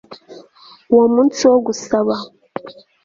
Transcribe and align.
uwo 0.93 1.05
munsi 1.13 1.41
wo 1.51 1.57
gusaba 1.65 2.15